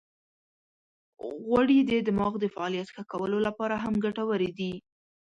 [1.43, 4.73] غوړې د دماغ د فعالیت ښه کولو لپاره هم ګټورې دي.